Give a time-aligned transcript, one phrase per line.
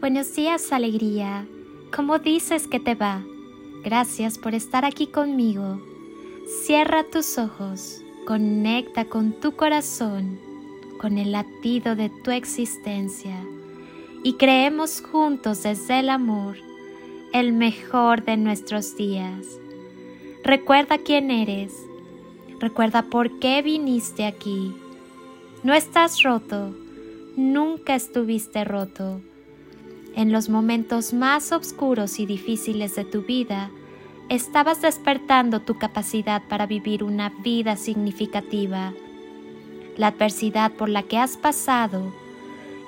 [0.00, 1.44] Buenos días, alegría.
[1.92, 3.24] ¿Cómo dices que te va?
[3.82, 5.82] Gracias por estar aquí conmigo.
[6.62, 10.38] Cierra tus ojos, conecta con tu corazón,
[11.00, 13.44] con el latido de tu existencia
[14.22, 16.58] y creemos juntos desde el amor
[17.32, 19.46] el mejor de nuestros días.
[20.44, 21.74] Recuerda quién eres,
[22.60, 24.76] recuerda por qué viniste aquí.
[25.64, 26.72] No estás roto,
[27.34, 29.20] nunca estuviste roto
[30.14, 33.70] en los momentos más oscuros y difíciles de tu vida,
[34.28, 38.92] estabas despertando tu capacidad para vivir una vida significativa.
[39.96, 42.12] La adversidad por la que has pasado,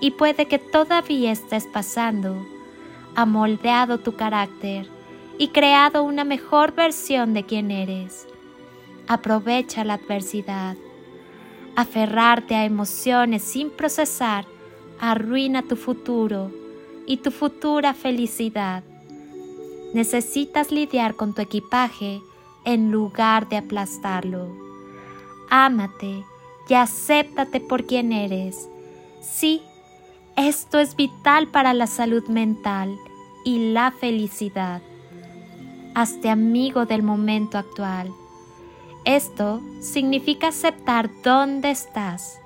[0.00, 2.46] y puede que todavía estés pasando,
[3.14, 4.88] ha moldeado tu carácter
[5.38, 8.26] y creado una mejor versión de quien eres.
[9.08, 10.76] Aprovecha la adversidad.
[11.76, 14.44] Aferrarte a emociones sin procesar
[15.00, 16.59] arruina tu futuro
[17.10, 18.84] y tu futura felicidad.
[19.94, 22.22] Necesitas lidiar con tu equipaje
[22.64, 24.46] en lugar de aplastarlo.
[25.50, 26.22] Ámate
[26.68, 28.68] y acéptate por quien eres.
[29.20, 29.60] Sí,
[30.36, 32.96] esto es vital para la salud mental
[33.44, 34.80] y la felicidad.
[35.96, 38.12] Hazte amigo del momento actual.
[39.04, 42.38] Esto significa aceptar dónde estás,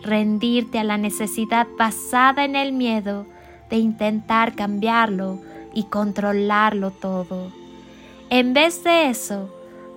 [0.00, 3.26] rendirte a la necesidad basada en el miedo
[3.70, 5.40] de intentar cambiarlo
[5.74, 7.52] y controlarlo todo.
[8.30, 9.48] En vez de eso,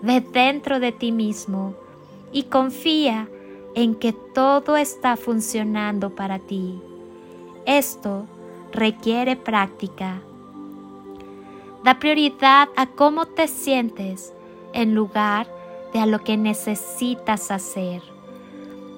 [0.02, 1.74] ve dentro de ti mismo
[2.32, 3.28] y confía
[3.76, 6.82] en que todo está funcionando para ti.
[7.66, 8.26] Esto
[8.72, 10.22] requiere práctica.
[11.84, 14.34] Da prioridad a cómo te sientes
[14.74, 15.48] en lugar
[15.94, 18.02] de a lo que necesitas hacer.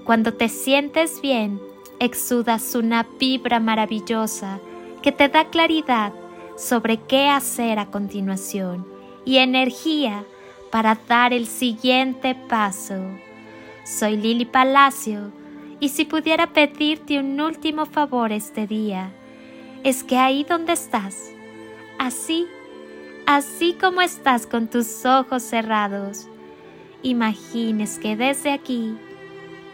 [0.04, 1.62] Cuando te sientes bien,
[2.02, 4.60] exudas una vibra maravillosa
[5.04, 6.12] que te da claridad
[6.58, 8.88] sobre qué hacer a continuación
[9.24, 10.26] y energía
[10.72, 12.96] para dar el siguiente paso.
[13.86, 15.32] Soy Lili Palacio
[15.80, 19.12] y si pudiera pedirte un último favor este día,
[19.84, 21.30] es que ahí donde estás,
[22.00, 22.48] así,
[23.28, 26.28] así como estás con tus ojos cerrados,
[27.04, 28.98] imagines que desde aquí